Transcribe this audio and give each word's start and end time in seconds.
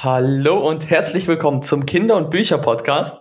Hallo 0.00 0.64
und 0.64 0.90
herzlich 0.90 1.26
willkommen 1.26 1.60
zum 1.60 1.84
Kinder- 1.84 2.18
und 2.18 2.30
Bücher-Podcast. 2.30 3.20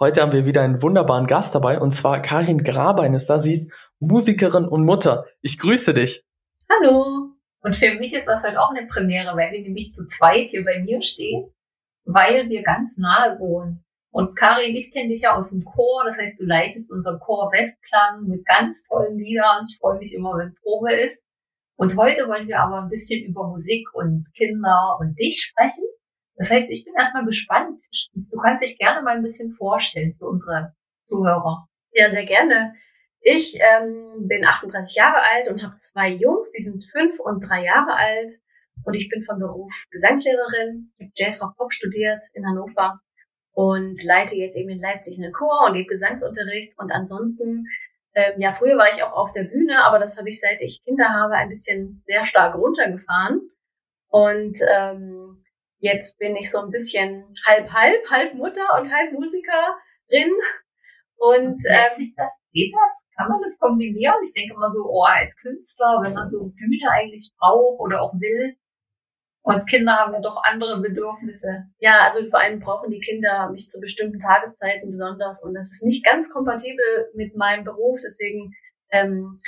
Heute 0.00 0.22
haben 0.22 0.32
wir 0.32 0.44
wieder 0.44 0.62
einen 0.62 0.82
wunderbaren 0.82 1.28
Gast 1.28 1.54
dabei 1.54 1.78
und 1.78 1.92
zwar 1.92 2.20
Karin 2.20 2.64
Grabein 2.64 3.14
ist 3.14 3.30
da. 3.30 3.38
Sie 3.38 3.52
ist 3.52 3.72
Musikerin 4.00 4.64
und 4.64 4.84
Mutter. 4.84 5.26
Ich 5.40 5.56
grüße 5.56 5.94
dich. 5.94 6.24
Hallo. 6.68 7.30
Und 7.60 7.76
für 7.76 7.94
mich 7.94 8.12
ist 8.12 8.26
das 8.26 8.42
heute 8.42 8.60
auch 8.60 8.70
eine 8.70 8.88
Premiere, 8.88 9.36
weil 9.36 9.52
wir 9.52 9.62
nämlich 9.62 9.92
zu 9.92 10.04
zweit 10.08 10.50
hier 10.50 10.64
bei 10.64 10.80
mir 10.80 11.00
stehen, 11.00 11.54
weil 12.04 12.48
wir 12.48 12.64
ganz 12.64 12.98
nahe 12.98 13.38
wohnen. 13.38 13.84
Und 14.10 14.34
Karin, 14.34 14.74
ich 14.74 14.92
kenne 14.92 15.10
dich 15.10 15.20
ja 15.20 15.36
aus 15.36 15.50
dem 15.50 15.64
Chor, 15.64 16.02
das 16.06 16.18
heißt, 16.18 16.40
du 16.40 16.44
leitest 16.44 16.90
unseren 16.90 17.20
Chor 17.20 17.52
Westklang 17.52 18.26
mit 18.26 18.44
ganz 18.44 18.88
tollen 18.88 19.16
Liedern. 19.16 19.62
Ich 19.70 19.78
freue 19.78 19.98
mich 19.98 20.12
immer, 20.12 20.36
wenn 20.38 20.56
Probe 20.56 20.92
ist. 20.92 21.24
Und 21.76 21.96
heute 21.96 22.26
wollen 22.26 22.48
wir 22.48 22.58
aber 22.58 22.82
ein 22.82 22.88
bisschen 22.88 23.24
über 23.24 23.46
Musik 23.46 23.86
und 23.94 24.26
Kinder 24.34 24.96
und 24.98 25.16
dich 25.16 25.40
sprechen. 25.40 25.84
Das 26.36 26.50
heißt, 26.50 26.70
ich 26.70 26.84
bin 26.84 26.94
erstmal 26.98 27.24
gespannt. 27.24 27.80
Du 28.14 28.38
kannst 28.38 28.62
dich 28.62 28.78
gerne 28.78 29.02
mal 29.02 29.16
ein 29.16 29.22
bisschen 29.22 29.52
vorstellen 29.52 30.14
für 30.18 30.26
unsere 30.26 30.74
Zuhörer. 31.08 31.66
Ja, 31.92 32.10
sehr 32.10 32.26
gerne. 32.26 32.74
Ich 33.20 33.58
ähm, 33.60 34.28
bin 34.28 34.44
38 34.44 34.96
Jahre 34.96 35.20
alt 35.20 35.48
und 35.48 35.62
habe 35.62 35.74
zwei 35.76 36.10
Jungs, 36.10 36.52
die 36.52 36.62
sind 36.62 36.84
fünf 36.92 37.18
und 37.18 37.40
drei 37.40 37.64
Jahre 37.64 37.94
alt. 37.94 38.32
Und 38.84 38.94
ich 38.94 39.08
bin 39.08 39.22
von 39.22 39.38
Beruf 39.38 39.72
Gesangslehrerin, 39.90 40.92
habe 41.00 41.10
Jazz 41.16 41.42
Rock 41.42 41.56
Pop 41.56 41.72
studiert 41.72 42.22
in 42.34 42.46
Hannover 42.46 43.00
und 43.52 44.04
leite 44.04 44.36
jetzt 44.36 44.56
eben 44.56 44.68
in 44.68 44.80
Leipzig 44.80 45.18
einen 45.18 45.32
Chor 45.32 45.66
und 45.66 45.74
gebe 45.74 45.88
Gesangsunterricht. 45.88 46.78
Und 46.78 46.92
ansonsten, 46.92 47.64
ähm, 48.14 48.38
ja, 48.38 48.52
früher 48.52 48.76
war 48.76 48.90
ich 48.90 49.02
auch 49.02 49.12
auf 49.12 49.32
der 49.32 49.44
Bühne, 49.44 49.82
aber 49.82 49.98
das 49.98 50.18
habe 50.18 50.28
ich 50.28 50.38
seit 50.38 50.60
ich 50.60 50.84
Kinder 50.84 51.08
habe 51.08 51.34
ein 51.34 51.48
bisschen 51.48 52.02
sehr 52.06 52.24
stark 52.26 52.54
runtergefahren. 52.54 53.50
Und 54.08 54.58
ähm, 54.70 55.42
Jetzt 55.78 56.18
bin 56.18 56.36
ich 56.36 56.50
so 56.50 56.60
ein 56.60 56.70
bisschen 56.70 57.34
halb 57.44 57.72
halb, 57.72 58.10
halb 58.10 58.34
Mutter 58.34 58.66
und 58.78 58.92
halb 58.92 59.12
Musikerin. 59.12 60.32
Und 61.18 61.60
ähm, 61.68 61.96
sich 61.96 62.14
das, 62.16 62.32
geht 62.52 62.74
das? 62.74 63.06
Kann 63.16 63.28
man 63.28 63.40
das 63.42 63.58
kombinieren? 63.58 64.16
Ich 64.22 64.34
denke 64.34 64.54
immer 64.54 64.70
so, 64.70 64.84
oh, 64.88 65.04
als 65.04 65.36
Künstler, 65.36 66.00
wenn 66.02 66.12
man 66.12 66.28
so 66.28 66.48
Bühne 66.48 66.90
eigentlich 66.90 67.30
braucht 67.38 67.80
oder 67.80 68.02
auch 68.02 68.14
will. 68.14 68.56
Und 69.42 69.66
Kinder 69.68 69.94
haben 69.94 70.12
ja 70.12 70.20
doch 70.20 70.42
andere 70.42 70.80
Bedürfnisse. 70.80 71.66
Ja, 71.78 72.00
also 72.00 72.28
vor 72.28 72.40
allem 72.40 72.58
brauchen 72.58 72.90
die 72.90 72.98
Kinder 72.98 73.48
mich 73.50 73.70
zu 73.70 73.80
bestimmten 73.80 74.18
Tageszeiten 74.18 74.88
besonders. 74.88 75.42
Und 75.44 75.54
das 75.54 75.70
ist 75.70 75.84
nicht 75.84 76.04
ganz 76.04 76.28
kompatibel 76.30 77.10
mit 77.14 77.36
meinem 77.36 77.64
Beruf. 77.64 78.00
Deswegen 78.02 78.52
ähm, 78.90 79.38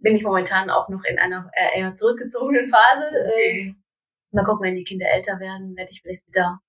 bin 0.00 0.16
ich 0.16 0.24
momentan 0.24 0.70
auch 0.70 0.88
noch 0.88 1.04
in 1.04 1.18
einer 1.18 1.50
äh, 1.54 1.78
eher 1.78 1.94
zurückgezogenen 1.94 2.68
Phase. 2.68 3.06
Okay. 3.06 3.74
Mal 4.34 4.44
gucken, 4.44 4.64
wenn 4.64 4.76
die 4.76 4.84
Kinder 4.84 5.06
älter 5.08 5.38
werden, 5.38 5.76
werde 5.76 5.92
ich 5.92 6.02
vielleicht 6.02 6.26
wieder 6.26 6.60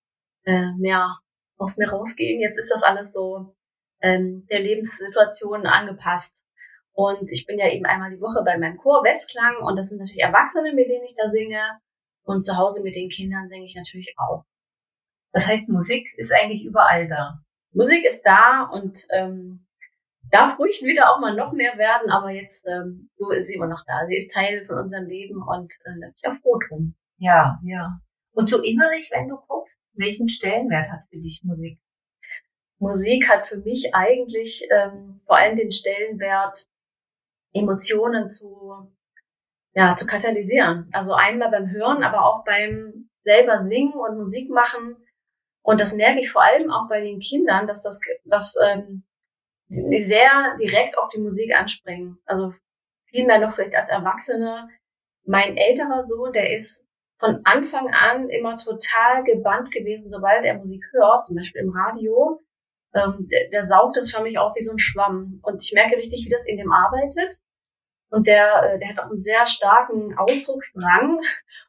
äh, 0.46 0.72
mehr 0.78 1.18
aus 1.58 1.78
mir 1.78 1.90
rausgehen. 1.90 2.40
Jetzt 2.40 2.60
ist 2.60 2.72
das 2.72 2.84
alles 2.84 3.12
so 3.14 3.56
ähm, 4.02 4.46
der 4.52 4.62
Lebenssituation 4.62 5.66
angepasst. 5.66 6.44
Und 6.94 7.32
ich 7.32 7.46
bin 7.46 7.60
ja 7.60 7.70
eben 7.70 7.86
einmal 7.86 8.12
die 8.12 8.22
Woche 8.22 8.44
bei 8.46 8.58
meinem 8.58 8.78
Chor 8.78 9.04
Westklang 9.04 9.58
und 9.58 9.76
das 9.76 9.90
sind 9.90 10.00
natürlich 10.00 10.24
Erwachsene, 10.24 10.74
mit 10.74 10.88
denen 10.88 11.04
ich 11.04 11.16
da 11.16 11.30
singe. 11.30 11.62
Und 12.24 12.44
zu 12.44 12.56
Hause 12.56 12.82
mit 12.82 12.96
den 12.96 13.10
Kindern 13.10 13.48
singe 13.48 13.66
ich 13.66 13.76
natürlich 13.76 14.14
auch. 14.18 14.46
Das 15.32 15.46
heißt, 15.46 15.68
Musik 15.70 16.08
ist 16.18 16.32
eigentlich 16.32 16.64
überall 16.64 17.08
da. 17.08 17.40
Musik 17.72 18.06
ist 18.06 18.24
da 18.24 18.64
und 18.72 19.06
ähm, 19.12 19.68
darf 20.32 20.58
ruhig 20.58 20.82
wieder 20.84 21.12
auch 21.12 21.20
mal 21.20 21.36
noch 21.36 21.52
mehr 21.52 21.78
werden, 21.78 22.10
aber 22.10 22.32
jetzt 22.32 22.66
ähm, 22.68 23.10
so 23.18 23.32
ist 23.32 23.48
sie 23.48 23.56
immer 23.56 23.68
noch 23.68 23.84
da. 23.86 24.06
Sie 24.08 24.16
ist 24.16 24.32
Teil 24.32 24.66
von 24.66 24.78
unserem 24.78 25.06
Leben 25.08 25.42
und 25.42 25.74
äh, 25.84 26.00
da 26.00 26.08
bin 26.08 26.14
ich 26.16 26.28
auch 26.28 26.42
froh 26.42 26.60
drum. 26.68 26.96
Ja, 27.18 27.60
ja. 27.64 28.00
Und 28.34 28.50
so 28.50 28.62
innerlich, 28.62 29.10
wenn 29.14 29.30
du 29.30 29.38
guckst, 29.48 29.80
welchen 29.94 30.30
Stellenwert 30.30 30.92
hat 30.92 31.02
für 31.10 31.18
dich 31.18 31.42
Musik? 31.44 31.80
Musik 32.80 33.30
hat 33.30 33.48
für 33.48 33.58
mich 33.58 33.96
eigentlich 33.96 34.68
ähm, 34.70 35.22
vor 35.26 35.38
allem 35.38 35.56
den 35.56 35.72
Stellenwert, 35.72 36.68
Emotionen 37.54 38.30
zu, 38.30 38.92
ja, 39.74 39.96
zu 39.96 40.06
katalysieren. 40.06 40.90
Also 40.92 41.14
einmal 41.14 41.50
beim 41.50 41.72
Hören, 41.72 42.04
aber 42.04 42.26
auch 42.26 42.44
beim 42.44 43.10
selber 43.22 43.60
singen 43.60 43.94
und 43.94 44.18
Musik 44.18 44.50
machen. 44.50 44.98
Und 45.64 45.80
das 45.80 45.96
merke 45.96 46.20
ich 46.20 46.32
vor 46.32 46.44
allem 46.44 46.70
auch 46.70 46.90
bei 46.90 47.02
den 47.02 47.20
Kindern, 47.20 47.66
dass 47.66 47.82
das, 47.84 48.00
dass 48.26 48.56
ähm, 48.64 49.04
die 49.68 50.04
sehr 50.04 50.56
direkt 50.60 50.98
auf 50.98 51.10
die 51.10 51.22
Musik 51.22 51.56
anspringen. 51.56 52.20
Also 52.26 52.54
viel 53.06 53.26
mehr 53.26 53.40
noch 53.40 53.54
vielleicht 53.54 53.76
als 53.76 53.90
Erwachsene. 53.90 54.70
Mein 55.26 55.58
älterer 55.58 56.02
Sohn, 56.04 56.34
der 56.34 56.54
ist 56.54 56.85
von 57.20 57.42
Anfang 57.46 57.88
an 57.94 58.30
immer 58.30 58.58
total 58.58 59.24
gebannt 59.24 59.72
gewesen, 59.72 60.10
sobald 60.10 60.44
er 60.44 60.56
Musik 60.56 60.84
hört, 60.92 61.26
zum 61.26 61.38
Beispiel 61.38 61.62
im 61.62 61.70
Radio. 61.70 62.42
Ähm, 62.94 63.28
der, 63.32 63.50
der 63.50 63.64
saugt 63.64 63.98
das 63.98 64.12
für 64.12 64.22
mich 64.22 64.38
auch 64.38 64.56
wie 64.56 64.64
so 64.64 64.72
ein 64.72 64.80
Schwamm. 64.80 65.40
Und 65.44 65.62
ich 65.64 65.74
merke 65.74 65.98
richtig, 65.98 66.26
wie 66.26 66.30
das 66.32 66.48
in 66.48 66.58
dem 66.58 66.72
arbeitet. 66.72 67.40
Und 68.10 68.28
der, 68.28 68.64
äh, 68.64 68.80
der 68.80 68.90
hat 68.90 69.00
auch 69.00 69.10
einen 69.10 69.18
sehr 69.18 69.46
starken 69.46 70.18
Ausdrucksdrang 70.18 71.20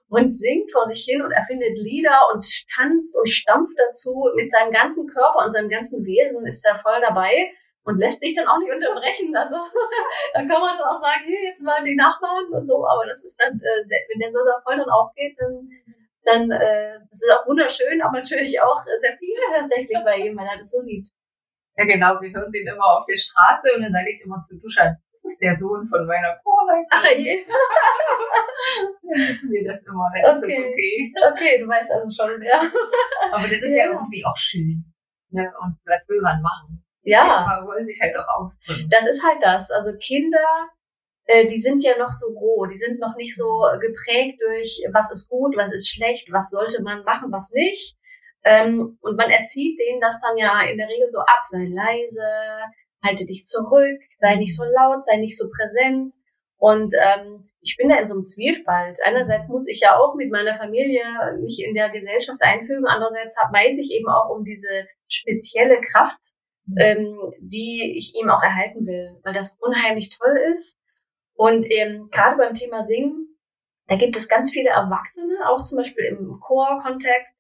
und 0.09 0.33
singt 0.33 0.71
vor 0.73 0.87
sich 0.87 1.05
hin 1.05 1.23
und 1.23 1.33
erfindet 1.33 1.79
Lieder 1.79 2.29
und 2.33 2.47
tanzt 2.75 3.17
und 3.19 3.29
stampft 3.29 3.77
dazu. 3.79 4.31
Mit 4.37 4.51
seinem 4.51 4.73
ganzen 4.73 5.07
Körper 5.07 5.45
und 5.45 5.51
seinem 5.51 5.69
ganzen 5.69 6.05
Wesen 6.05 6.47
ist 6.47 6.65
er 6.65 6.79
voll 6.81 7.01
dabei 7.01 7.51
und 7.87 7.99
lässt 7.99 8.21
sich 8.21 8.35
dann 8.35 8.49
auch 8.49 8.59
nicht 8.59 8.73
unterbrechen. 8.73 9.35
Also 9.35 9.57
da 10.35 10.41
kann 10.41 10.61
man 10.61 10.77
dann 10.77 10.91
auch 10.91 10.99
sagen, 10.99 11.23
hier 11.25 11.43
jetzt 11.43 11.63
mal 11.63 11.83
die 11.85 11.95
Nachbarn 11.95 12.47
und 12.51 12.67
so, 12.67 12.87
aber 12.87 13.07
das 13.07 13.25
ist 13.25 13.39
dann, 13.41 13.55
äh, 13.55 13.87
wenn 14.11 14.19
der 14.19 14.31
so 14.31 14.41
da 14.45 14.61
voll 14.63 14.77
dann 14.77 14.91
aufgeht, 14.91 15.39
dann, 15.39 15.71
dann 16.25 16.51
äh, 16.51 16.99
das 17.11 17.23
ist 17.23 17.31
auch 17.31 17.47
wunderschön, 17.47 18.03
aber 18.03 18.19
natürlich 18.19 18.61
auch 18.61 18.83
sehr 18.99 19.17
viel 19.17 19.39
tatsächlich 19.55 19.99
bei 20.05 20.17
ihm, 20.19 20.37
weil 20.37 20.47
er 20.47 20.59
das 20.59 20.71
so 20.71 20.83
liebt. 20.83 21.09
Ja 21.79 21.85
genau, 21.85 22.21
wir 22.21 22.33
hören 22.33 22.51
den 22.51 22.67
immer 22.67 22.99
auf 22.99 23.05
der 23.05 23.19
Straße 23.19 23.69
und 23.77 23.83
dann 23.83 23.93
sage 23.93 24.11
ich 24.11 24.21
immer 24.25 24.41
zu 24.43 24.59
Duschan, 24.59 24.97
das 25.13 25.25
ist 25.25 25.41
der 25.41 25.55
Sohn 25.55 25.87
von 25.89 26.07
meiner 26.07 26.41
Chorleiterin. 26.43 26.91
Ach 26.91 27.05
je. 27.05 27.39
dann 29.03 29.29
wissen 29.29 29.51
wir 29.53 29.63
das 29.63 29.83
immer, 29.85 30.11
wenn 30.13 30.23
das 30.23 30.43
okay. 30.43 30.57
ist 30.57 30.67
okay. 30.67 31.13
Okay, 31.33 31.61
du 31.61 31.69
weißt 31.69 31.93
also 31.93 32.11
schon, 32.11 32.43
ja. 32.43 32.59
Aber 33.31 33.43
das 33.43 33.53
ist 33.53 33.77
ja, 33.77 33.87
ja 33.87 33.93
irgendwie 33.93 34.25
auch 34.25 34.37
schön. 34.37 34.85
Ne? 35.31 35.53
Und 35.61 35.77
was 35.85 36.09
will 36.09 36.21
man 36.23 36.41
machen? 36.41 36.86
Ja. 37.07 37.47
Aber 37.47 37.69
wollen 37.69 37.87
sich 37.87 38.01
halt 38.03 38.17
auch 38.17 38.41
ausdrücken. 38.41 38.89
Das 38.91 39.07
ist 39.07 39.25
halt 39.25 39.41
das. 39.41 39.71
Also 39.71 39.93
Kinder, 39.97 40.69
äh, 41.27 41.47
die 41.47 41.61
sind 41.61 41.83
ja 41.85 41.97
noch 41.97 42.13
so 42.13 42.27
roh, 42.33 42.67
die 42.67 42.77
sind 42.77 42.99
noch 42.99 43.17
nicht 43.17 43.37
so 43.37 43.63
geprägt 43.81 44.41
durch, 44.41 44.83
was 44.93 45.13
ist 45.13 45.29
gut, 45.29 45.57
was 45.57 45.73
ist 45.73 45.89
schlecht, 45.89 46.29
was 46.33 46.51
sollte 46.51 46.83
man 46.83 47.05
machen, 47.05 47.31
was 47.31 47.53
nicht. 47.53 47.97
Ähm, 48.45 48.99
und 49.01 49.17
man 49.17 49.31
erzieht 49.31 49.79
denen 49.79 50.01
das 50.01 50.21
dann 50.21 50.37
ja 50.37 50.63
in 50.63 50.79
der 50.79 50.89
Regel 50.89 51.09
so 51.09 51.21
ab, 51.21 51.43
sei 51.45 51.67
leise, 51.69 52.27
halte 53.05 53.25
dich 53.25 53.47
zurück, 53.47 54.01
sei 54.19 54.37
nicht 54.37 54.57
so 54.57 54.65
laut, 54.65 55.05
sei 55.05 55.17
nicht 55.17 55.39
so 55.39 55.49
präsent. 55.49 56.15
Und 56.59 56.95
ähm, 56.95 57.51
ich 57.61 57.77
bin 57.77 57.89
da 57.89 57.99
in 57.99 58.07
so 58.07 58.15
einem 58.15 58.25
Zwiespalt. 58.25 58.99
Einerseits 59.05 59.49
muss 59.49 59.69
ich 59.69 59.81
ja 59.81 59.99
auch 59.99 60.15
mit 60.15 60.31
meiner 60.31 60.57
Familie 60.57 61.05
mich 61.41 61.63
in 61.63 61.75
der 61.75 61.91
Gesellschaft 61.91 62.41
einfügen, 62.41 62.87
andererseits 62.87 63.37
hab, 63.39 63.53
weiß 63.53 63.79
ich 63.79 63.93
eben 63.93 64.09
auch 64.09 64.31
um 64.31 64.45
diese 64.45 64.87
spezielle 65.09 65.81
Kraft 65.81 66.37
ähm, 66.79 67.19
die 67.41 67.95
ich 67.97 68.15
ihm 68.15 68.29
auch 68.29 68.43
erhalten 68.43 68.87
will, 68.87 69.21
weil 69.23 69.35
das 69.35 69.59
unheimlich 69.61 70.11
toll 70.11 70.37
ist. 70.53 70.79
Und 71.35 71.67
ähm, 71.71 72.09
gerade 72.11 72.37
beim 72.37 72.55
Thema 72.55 72.83
Singen, 72.83 73.37
da 73.89 73.97
gibt 73.97 74.17
es 74.17 74.29
ganz 74.29 74.51
viele 74.51 74.71
Erwachsene, 74.71 75.49
auch 75.49 75.65
zum 75.65 75.79
Beispiel 75.79 76.05
im 76.07 76.41
Chor-Kontext, 76.41 77.37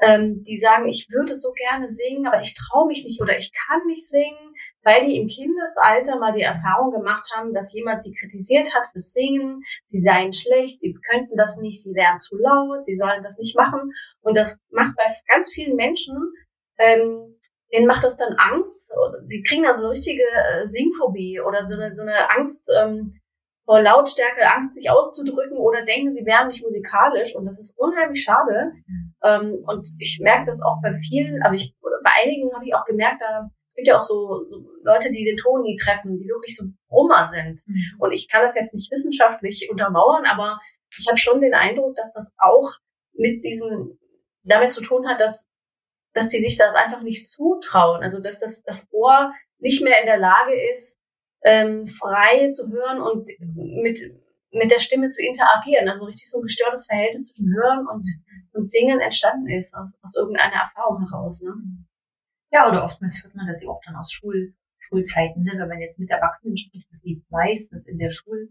ähm, 0.00 0.44
die 0.44 0.58
sagen, 0.58 0.88
ich 0.88 1.08
würde 1.10 1.34
so 1.34 1.52
gerne 1.52 1.88
singen, 1.88 2.26
aber 2.26 2.40
ich 2.40 2.54
traue 2.54 2.86
mich 2.86 3.04
nicht 3.04 3.20
oder 3.20 3.36
ich 3.36 3.52
kann 3.52 3.86
nicht 3.86 4.08
singen, 4.08 4.54
weil 4.82 5.04
die 5.06 5.16
im 5.16 5.28
Kindesalter 5.28 6.18
mal 6.18 6.32
die 6.32 6.42
Erfahrung 6.42 6.90
gemacht 6.92 7.28
haben, 7.34 7.52
dass 7.52 7.74
jemand 7.74 8.02
sie 8.02 8.14
kritisiert 8.14 8.74
hat 8.74 8.90
fürs 8.92 9.12
Singen, 9.12 9.62
sie 9.84 10.00
seien 10.00 10.32
schlecht, 10.32 10.80
sie 10.80 10.94
könnten 11.10 11.36
das 11.36 11.58
nicht, 11.58 11.82
sie 11.82 11.94
wären 11.94 12.18
zu 12.18 12.36
laut, 12.38 12.84
sie 12.84 12.96
sollen 12.96 13.22
das 13.22 13.38
nicht 13.38 13.56
machen. 13.56 13.92
Und 14.22 14.36
das 14.36 14.58
macht 14.70 14.96
bei 14.96 15.04
ganz 15.28 15.52
vielen 15.52 15.76
Menschen 15.76 16.16
ähm, 16.78 17.36
denen 17.72 17.86
macht 17.86 18.04
das 18.04 18.16
dann 18.16 18.34
Angst. 18.34 18.92
Die 19.30 19.42
kriegen 19.42 19.62
dann 19.62 19.76
so 19.76 19.82
eine 19.82 19.92
richtige 19.92 20.22
äh, 20.22 20.66
Singphobie 20.66 21.40
oder 21.40 21.62
so 21.64 21.74
eine, 21.74 21.92
so 21.92 22.02
eine 22.02 22.30
Angst 22.30 22.70
ähm, 22.76 23.20
vor 23.64 23.80
Lautstärke, 23.80 24.50
Angst, 24.52 24.74
sich 24.74 24.90
auszudrücken 24.90 25.56
oder 25.56 25.84
denken, 25.84 26.10
sie 26.10 26.26
wären 26.26 26.48
nicht 26.48 26.64
musikalisch. 26.64 27.36
Und 27.36 27.44
das 27.44 27.60
ist 27.60 27.78
unheimlich 27.78 28.22
schade. 28.22 28.72
Ähm, 29.22 29.62
und 29.66 29.88
ich 29.98 30.18
merke 30.20 30.46
das 30.46 30.62
auch 30.62 30.78
bei 30.82 30.92
vielen, 31.08 31.42
also 31.42 31.56
ich, 31.56 31.74
bei 31.80 32.10
einigen 32.24 32.52
habe 32.52 32.64
ich 32.64 32.74
auch 32.74 32.84
gemerkt, 32.84 33.22
da 33.22 33.48
es 33.70 33.76
gibt 33.76 33.86
ja 33.86 33.98
auch 33.98 34.02
so, 34.02 34.44
so 34.50 34.68
Leute, 34.82 35.12
die 35.12 35.24
den 35.24 35.36
Ton 35.36 35.62
nie 35.62 35.76
treffen, 35.76 36.18
die 36.18 36.26
wirklich 36.26 36.56
so 36.56 36.66
Brummer 36.88 37.24
sind. 37.24 37.60
Mhm. 37.66 38.00
Und 38.00 38.10
ich 38.10 38.28
kann 38.28 38.42
das 38.42 38.56
jetzt 38.56 38.74
nicht 38.74 38.90
wissenschaftlich 38.90 39.68
untermauern, 39.70 40.24
aber 40.26 40.58
ich 40.98 41.06
habe 41.06 41.18
schon 41.18 41.40
den 41.40 41.54
Eindruck, 41.54 41.94
dass 41.94 42.12
das 42.12 42.32
auch 42.36 42.72
mit 43.12 43.44
diesem 43.44 43.96
damit 44.42 44.72
zu 44.72 44.82
tun 44.82 45.06
hat, 45.06 45.20
dass 45.20 45.48
dass 46.12 46.28
die 46.28 46.40
sich 46.40 46.56
das 46.56 46.74
einfach 46.74 47.02
nicht 47.02 47.28
zutrauen. 47.28 48.02
Also 48.02 48.20
dass 48.20 48.40
das, 48.40 48.62
das 48.62 48.88
Ohr 48.92 49.32
nicht 49.58 49.82
mehr 49.82 50.00
in 50.00 50.06
der 50.06 50.18
Lage 50.18 50.52
ist, 50.72 50.98
ähm, 51.42 51.86
frei 51.86 52.50
zu 52.52 52.70
hören 52.70 53.00
und 53.00 53.28
mit, 53.54 54.00
mit 54.50 54.70
der 54.70 54.78
Stimme 54.78 55.08
zu 55.08 55.22
interagieren. 55.22 55.88
Also 55.88 56.04
richtig 56.04 56.28
so 56.28 56.38
ein 56.38 56.42
gestörtes 56.42 56.86
Verhältnis 56.86 57.32
zwischen 57.32 57.54
Hören 57.54 57.86
und 57.86 58.06
und 58.52 58.68
Singen 58.68 59.00
entstanden 59.00 59.48
ist, 59.48 59.74
aus, 59.74 59.92
aus 60.02 60.14
irgendeiner 60.16 60.62
Erfahrung 60.62 61.08
heraus. 61.08 61.40
Ne? 61.42 61.54
Ja, 62.52 62.68
oder 62.68 62.84
oftmals 62.84 63.22
hört 63.22 63.34
man 63.34 63.46
das 63.46 63.62
ja 63.62 63.70
auch 63.70 63.80
dann 63.84 63.96
aus 63.96 64.12
Schul, 64.12 64.54
Schulzeiten, 64.78 65.42
ne? 65.42 65.52
wenn 65.56 65.68
man 65.68 65.80
jetzt 65.80 65.98
mit 65.98 66.10
Erwachsenen 66.10 66.56
spricht, 66.56 66.90
das 66.90 67.02
liegt 67.02 67.30
meistens 67.30 67.86
in 67.86 67.98
der 67.98 68.10
Schul, 68.10 68.48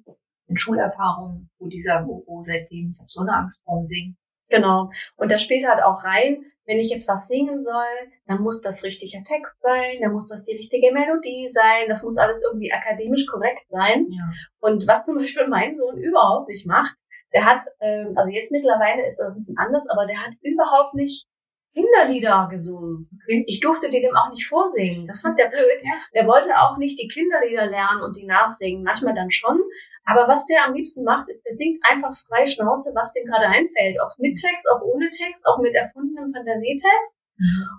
in 0.48 0.58
Schulerfahrung, 0.58 1.50
wo 1.60 1.68
dieser, 1.68 2.08
wo, 2.08 2.24
wo 2.26 2.44
seitdem, 2.44 2.90
ich 2.90 3.00
habe 3.00 3.10
so 3.10 3.22
eine 3.22 3.34
Angst 3.34 3.62
vorm 3.64 3.88
Singen. 3.88 4.18
Genau. 4.50 4.90
Und 5.16 5.30
da 5.32 5.38
spielt 5.38 5.68
halt 5.68 5.84
auch 5.84 6.04
rein, 6.04 6.44
wenn 6.69 6.77
ich 6.77 6.92
jetzt 6.92 7.07
was 7.07 7.27
singen 7.27 7.63
soll, 7.63 7.98
dann 8.27 8.42
muss 8.42 8.62
das 8.62 8.83
richtiger 8.83 9.24
Text 9.24 9.60
sein, 9.60 9.98
dann 10.01 10.13
muss 10.13 10.30
das 10.30 10.45
die 10.45 10.56
richtige 10.56 10.94
Melodie 10.94 11.48
sein, 11.48 11.89
das 11.89 12.04
muss 12.04 12.19
alles 12.19 12.44
irgendwie 12.44 12.71
akademisch 12.71 13.25
korrekt 13.25 13.66
sein. 13.69 14.06
Ja. 14.07 14.30
Und 14.60 14.88
was 14.88 15.04
zum 15.04 15.18
Beispiel 15.18 15.48
mein 15.48 15.74
Sohn 15.74 15.98
überhaupt 15.98 16.48
nicht 16.48 16.68
macht, 16.68 16.95
der 17.33 17.45
hat, 17.45 17.63
ähm, 17.81 18.13
also 18.16 18.31
jetzt 18.31 18.51
mittlerweile 18.51 19.04
ist 19.07 19.18
das 19.18 19.30
ein 19.30 19.33
bisschen 19.33 19.57
anders, 19.57 19.89
aber 19.89 20.06
der 20.06 20.24
hat 20.24 20.33
überhaupt 20.44 20.94
nicht 20.94 21.25
Kinderlieder 21.74 22.48
gesungen. 22.51 23.10
Ich 23.48 23.60
durfte 23.62 23.89
die 23.89 24.01
dem 24.01 24.16
auch 24.16 24.30
nicht 24.31 24.48
vorsingen. 24.48 25.07
Das 25.07 25.21
fand 25.21 25.39
der 25.39 25.50
blöd. 25.50 25.81
Der 26.13 26.27
wollte 26.27 26.57
auch 26.60 26.77
nicht 26.77 27.00
die 27.00 27.07
Kinderlieder 27.07 27.68
lernen 27.68 28.01
und 28.01 28.16
die 28.16 28.25
nachsingen. 28.25 28.83
Manchmal 28.83 29.13
dann 29.13 29.30
schon. 29.30 29.60
Aber 30.10 30.28
was 30.28 30.46
der 30.48 30.66
am 30.66 30.74
liebsten 30.74 31.04
macht, 31.04 31.30
ist, 31.30 31.46
der 31.46 31.56
singt 31.56 31.80
einfach 31.86 32.14
frei 32.28 32.46
Schnauze, 32.46 32.92
was 32.96 33.14
dem 33.14 33.26
gerade 33.26 33.46
einfällt. 33.46 34.02
Auch 34.02 34.18
mit 34.18 34.42
Text, 34.42 34.66
auch 34.74 34.82
ohne 34.82 35.10
Text, 35.10 35.46
auch 35.46 35.60
mit 35.60 35.76
erfundenem 35.76 36.34
Fantasietext. 36.34 37.18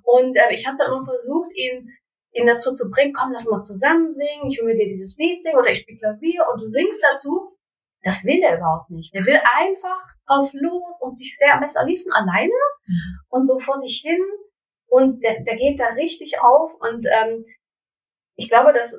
Und 0.05 0.37
äh, 0.37 0.53
ich 0.53 0.67
habe 0.67 0.79
dann 0.79 0.93
immer 0.93 1.05
versucht, 1.05 1.51
ihn, 1.55 1.91
ihn 2.33 2.47
dazu 2.47 2.73
zu 2.73 2.89
bringen, 2.89 3.13
komm, 3.13 3.33
lass 3.33 3.51
mal 3.51 3.63
zusammen 3.63 4.11
singen, 4.11 4.49
ich 4.49 4.59
will 4.59 4.67
mit 4.67 4.81
dir 4.81 4.89
dieses 4.89 5.17
Lied 5.19 5.43
singen 5.43 5.59
oder 5.59 5.71
ich 5.71 5.81
spiele 5.81 5.99
Klavier 5.99 6.47
und 6.53 6.61
du 6.61 6.69
singst 6.69 7.05
dazu. 7.11 7.57
Das 8.03 8.25
will 8.25 8.41
er 8.43 8.57
überhaupt 8.57 8.91
nicht. 8.91 9.13
Der 9.13 9.27
will 9.27 9.39
einfach 9.59 10.03
drauf 10.27 10.51
los 10.55 11.03
und 11.03 11.19
sich 11.19 11.37
sehr 11.37 11.55
am 11.55 11.61
besten 11.61 11.81
am 11.81 11.87
liebsten 11.87 12.13
alleine 12.13 12.55
und 13.29 13.45
so 13.45 13.59
vor 13.59 13.77
sich 13.77 14.01
hin. 14.01 14.23
Und 14.87 15.23
der, 15.23 15.43
der 15.43 15.57
geht 15.57 15.79
da 15.79 15.89
richtig 15.89 16.41
auf. 16.41 16.75
Und 16.81 17.07
ähm, 17.07 17.45
ich 18.41 18.49
glaube, 18.49 18.73
dass 18.73 18.97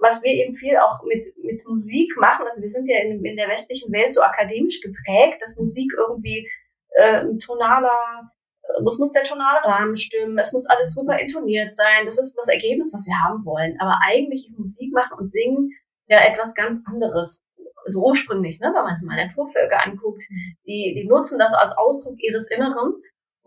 was 0.00 0.22
wir 0.22 0.32
eben 0.32 0.56
viel 0.56 0.76
auch 0.78 1.02
mit, 1.04 1.36
mit 1.44 1.62
Musik 1.66 2.10
machen, 2.16 2.46
also 2.46 2.62
wir 2.62 2.68
sind 2.68 2.88
ja 2.88 2.98
in, 3.02 3.24
in 3.24 3.36
der 3.36 3.48
westlichen 3.48 3.92
Welt 3.92 4.14
so 4.14 4.22
akademisch 4.22 4.80
geprägt, 4.80 5.40
dass 5.40 5.58
Musik 5.58 5.92
irgendwie 5.96 6.48
äh, 6.96 7.20
ein 7.20 7.38
tonaler, 7.38 8.30
es 8.86 8.98
muss 8.98 9.12
der 9.12 9.24
tonale 9.24 9.62
Rahmen 9.64 9.96
stimmen, 9.96 10.38
es 10.38 10.52
muss 10.52 10.66
alles 10.66 10.94
super 10.94 11.18
intoniert 11.18 11.74
sein. 11.74 12.06
Das 12.06 12.18
ist 12.18 12.34
das 12.34 12.48
Ergebnis, 12.48 12.92
was 12.94 13.06
wir 13.06 13.14
haben 13.22 13.44
wollen. 13.44 13.76
Aber 13.78 13.98
eigentlich 14.02 14.46
ist 14.46 14.58
Musik 14.58 14.92
machen 14.92 15.18
und 15.18 15.30
singen 15.30 15.70
ja 16.06 16.18
etwas 16.24 16.54
ganz 16.54 16.82
anderes. 16.86 17.44
So 17.86 18.02
ursprünglich, 18.04 18.60
ne, 18.60 18.72
wenn 18.74 18.84
man 18.84 18.94
es 18.94 19.02
mal 19.02 19.16
Naturvölker 19.16 19.84
anguckt, 19.84 20.24
die, 20.66 20.94
die 20.94 21.06
nutzen 21.08 21.38
das 21.38 21.52
als 21.52 21.72
Ausdruck 21.76 22.16
ihres 22.18 22.50
Inneren. 22.50 22.94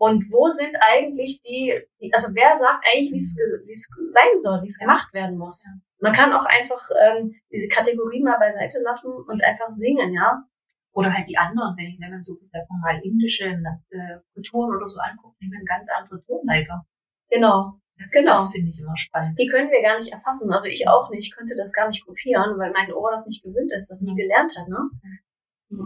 Und 0.04 0.30
wo 0.30 0.50
sind 0.50 0.76
eigentlich 0.84 1.40
die, 1.40 1.72
die 1.98 2.12
also 2.12 2.28
wer 2.34 2.54
sagt 2.60 2.84
eigentlich, 2.84 3.10
wie 3.10 3.72
es 3.72 3.88
sein 4.12 4.36
soll, 4.36 4.60
wie 4.60 4.68
es 4.68 4.78
gemacht 4.78 5.08
werden 5.14 5.38
muss? 5.38 5.64
Man 5.98 6.12
kann 6.12 6.34
auch 6.34 6.44
einfach 6.44 6.90
ähm, 6.92 7.32
diese 7.50 7.68
Kategorien 7.68 8.24
mal 8.24 8.36
beiseite 8.36 8.82
lassen 8.84 9.10
und 9.10 9.42
einfach 9.42 9.70
singen, 9.70 10.12
ja. 10.12 10.44
Oder 10.92 11.10
halt 11.10 11.26
die 11.26 11.38
anderen, 11.38 11.74
wenn, 11.78 11.86
ich, 11.86 11.98
wenn 11.98 12.10
man 12.10 12.22
so 12.22 12.34
wir 12.34 12.66
mal 12.82 13.00
indische 13.02 13.46
äh, 13.46 14.20
Kulturen 14.34 14.76
oder 14.76 14.84
so 14.84 15.00
anguckt, 15.00 15.40
die 15.40 15.46
haben 15.46 15.64
ganz 15.64 15.88
andere 15.88 16.22
Tonleiter. 16.26 16.84
Genau. 17.30 17.72
Das, 17.96 18.12
Genau. 18.12 18.44
das 18.44 18.52
finde 18.52 18.72
ich 18.76 18.80
immer 18.80 18.98
spannend. 18.98 19.38
Die 19.38 19.46
können 19.46 19.70
wir 19.70 19.80
gar 19.80 19.96
nicht 19.96 20.12
erfassen. 20.12 20.52
Also 20.52 20.66
ich 20.66 20.86
auch 20.86 21.08
nicht. 21.08 21.28
Ich 21.28 21.34
könnte 21.34 21.54
das 21.56 21.72
gar 21.72 21.88
nicht 21.88 22.04
kopieren, 22.04 22.58
weil 22.58 22.72
mein 22.72 22.92
Ohr 22.92 23.10
das 23.10 23.24
nicht 23.24 23.42
gewöhnt 23.42 23.72
ist, 23.72 23.88
das 23.88 24.02
nie 24.02 24.14
gelernt 24.14 24.52
hat, 24.54 24.68
ne? 24.68 24.90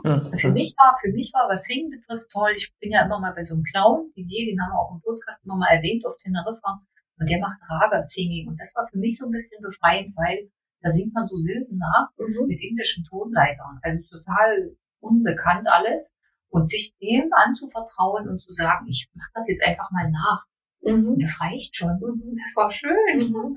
Mhm. 0.04 0.38
Für 0.38 0.50
mich 0.50 0.74
war, 0.76 0.96
für 1.00 1.10
mich 1.12 1.32
war, 1.34 1.48
was 1.48 1.64
Singen 1.64 1.90
betrifft, 1.90 2.30
toll. 2.30 2.52
Ich 2.56 2.72
bin 2.80 2.90
ja 2.92 3.04
immer 3.04 3.20
mal 3.20 3.32
bei 3.34 3.42
so 3.42 3.54
einem 3.54 3.64
Clown, 3.64 4.12
Didier, 4.16 4.46
den 4.46 4.60
haben 4.60 4.72
wir 4.72 4.78
auch 4.78 4.94
im 4.94 5.00
Podcast 5.00 5.44
immer 5.44 5.56
mal 5.56 5.68
erwähnt 5.70 6.04
auf 6.06 6.16
Teneriffa. 6.16 6.80
Und 7.18 7.28
der 7.28 7.40
macht 7.40 7.58
Raga-Singing. 7.68 8.48
Und 8.48 8.60
das 8.60 8.74
war 8.76 8.86
für 8.90 8.98
mich 8.98 9.18
so 9.18 9.26
ein 9.26 9.32
bisschen 9.32 9.60
befreiend, 9.60 10.14
weil 10.16 10.50
da 10.82 10.90
singt 10.90 11.12
man 11.12 11.26
so 11.26 11.36
Silben 11.36 11.76
nach 11.78 12.10
Mhm. 12.18 12.46
mit 12.46 12.60
indischen 12.62 13.04
Tonleitern. 13.04 13.80
Also 13.82 14.00
total 14.08 14.76
unbekannt 15.00 15.66
alles. 15.68 16.14
Und 16.50 16.70
sich 16.70 16.94
dem 17.02 17.28
anzuvertrauen 17.32 18.28
und 18.28 18.40
zu 18.40 18.52
sagen, 18.54 18.86
ich 18.88 19.10
mache 19.14 19.30
das 19.34 19.48
jetzt 19.48 19.62
einfach 19.64 19.90
mal 19.90 20.10
nach. 20.10 20.46
Mhm. 20.82 21.18
Das 21.20 21.40
reicht 21.40 21.76
schon. 21.76 21.98
Das 21.98 22.56
war 22.56 22.70
schön. 22.70 22.88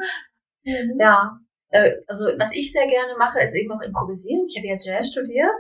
Mhm. 0.63 0.99
Ja, 0.99 1.39
äh, 1.69 1.93
also 2.05 2.25
was 2.37 2.53
ich 2.53 2.71
sehr 2.71 2.85
gerne 2.85 3.17
mache, 3.17 3.39
ist 3.41 3.55
eben 3.55 3.71
auch 3.71 3.81
improvisieren. 3.81 4.45
Ich 4.47 4.55
habe 4.57 4.67
ja 4.67 4.77
Jazz 4.79 5.09
studiert 5.11 5.57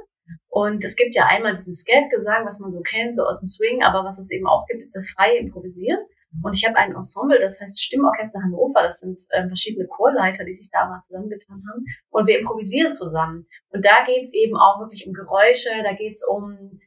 und 0.49 0.83
es 0.83 0.95
gibt 0.95 1.15
ja 1.15 1.25
einmal 1.27 1.55
diesen 1.55 1.73
Skatgesang, 1.73 2.45
was 2.45 2.59
man 2.59 2.71
so 2.71 2.81
kennt, 2.81 3.15
so 3.15 3.23
aus 3.23 3.39
dem 3.39 3.47
Swing, 3.47 3.83
aber 3.83 4.03
was 4.03 4.19
es 4.19 4.31
eben 4.31 4.47
auch 4.47 4.65
gibt, 4.67 4.81
ist 4.81 4.95
das 4.95 5.09
freie 5.09 5.37
Improvisieren. 5.37 5.99
Und 6.43 6.55
ich 6.55 6.65
habe 6.65 6.77
ein 6.77 6.95
Ensemble, 6.95 7.39
das 7.39 7.59
heißt 7.59 7.81
Stimmorchester 7.81 8.39
Hannover. 8.41 8.81
Das 8.83 8.99
sind 8.99 9.21
ähm, 9.33 9.49
verschiedene 9.49 9.85
Chorleiter, 9.87 10.45
die 10.45 10.53
sich 10.53 10.69
da 10.71 10.87
mal 10.87 11.01
zusammengetan 11.01 11.61
haben. 11.69 11.85
Und 12.09 12.27
wir 12.27 12.39
improvisieren 12.39 12.93
zusammen. 12.93 13.47
Und 13.69 13.83
da 13.83 14.05
geht's 14.05 14.33
eben 14.33 14.55
auch 14.55 14.79
wirklich 14.79 15.05
um 15.07 15.13
Geräusche, 15.13 15.69
da 15.83 15.93
geht's 15.93 16.25
um 16.25 16.79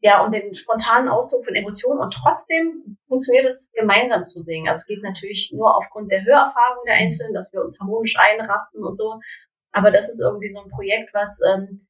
ja, 0.00 0.24
um 0.24 0.30
den 0.30 0.54
spontanen 0.54 1.08
Ausdruck 1.08 1.44
von 1.44 1.54
Emotionen 1.54 1.98
und 1.98 2.12
trotzdem 2.12 2.98
funktioniert 3.08 3.46
es 3.46 3.68
gemeinsam 3.72 4.26
zu 4.26 4.42
singen. 4.42 4.68
Also 4.68 4.82
es 4.82 4.86
geht 4.86 5.02
natürlich 5.02 5.52
nur 5.52 5.76
aufgrund 5.76 6.12
der 6.12 6.24
Hörerfahrung 6.24 6.84
der 6.86 6.94
Einzelnen, 6.94 7.34
dass 7.34 7.52
wir 7.52 7.62
uns 7.62 7.78
harmonisch 7.80 8.14
einrasten 8.16 8.84
und 8.84 8.96
so. 8.96 9.18
Aber 9.72 9.90
das 9.90 10.08
ist 10.08 10.20
irgendwie 10.20 10.48
so 10.48 10.62
ein 10.62 10.70
Projekt, 10.70 11.12
was 11.14 11.40
ähm, 11.52 11.87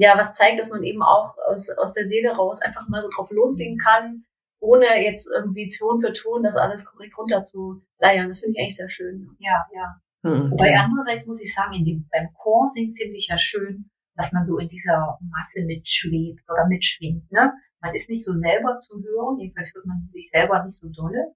ja 0.00 0.16
was 0.18 0.32
zeigt, 0.32 0.58
dass 0.58 0.70
man 0.70 0.82
eben 0.82 1.02
auch 1.02 1.36
aus, 1.48 1.70
aus 1.70 1.92
der 1.92 2.06
Seele 2.06 2.30
raus 2.30 2.62
einfach 2.62 2.88
mal 2.88 3.02
so 3.02 3.08
drauf 3.14 3.30
lossingen 3.30 3.78
kann, 3.78 4.24
ohne 4.58 4.86
jetzt 5.02 5.30
irgendwie 5.30 5.68
Ton 5.68 6.00
für 6.00 6.12
Ton 6.12 6.42
das 6.42 6.56
alles 6.56 6.86
korrekt 6.86 7.16
runter 7.18 7.42
zu 7.42 7.82
leiern. 7.98 8.28
Das 8.28 8.40
finde 8.40 8.54
ich 8.56 8.62
eigentlich 8.62 8.76
sehr 8.76 8.88
schön. 8.88 9.36
Ja, 9.38 9.66
ja. 9.74 10.00
Mhm. 10.22 10.50
Wobei 10.52 10.74
andererseits 10.76 11.26
muss 11.26 11.42
ich 11.42 11.54
sagen, 11.54 11.74
in 11.74 11.84
dem, 11.84 12.08
beim 12.10 12.32
Chorsingen 12.32 12.94
finde 12.94 13.16
ich 13.16 13.28
ja 13.28 13.36
schön, 13.38 13.90
dass 14.16 14.32
man 14.32 14.46
so 14.46 14.58
in 14.58 14.68
dieser 14.68 15.18
Masse 15.30 15.64
mitschwebt 15.64 16.44
oder 16.50 16.66
mitschwingt. 16.66 17.30
Ne? 17.30 17.52
Man 17.80 17.94
ist 17.94 18.08
nicht 18.08 18.24
so 18.24 18.32
selber 18.32 18.78
zu 18.78 19.02
hören, 19.02 19.38
jedenfalls 19.38 19.72
hört 19.74 19.86
man 19.86 20.08
sich 20.12 20.30
selber 20.30 20.64
nicht 20.64 20.76
so 20.76 20.88
dolle. 20.88 21.34